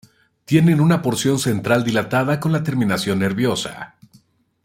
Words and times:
Tienen 0.45 0.81
una 0.81 1.03
porción 1.03 1.37
central 1.37 1.83
dilatada 1.83 2.39
con 2.39 2.51
la 2.51 2.63
terminación 2.63 3.19
nerviosa. 3.19 3.97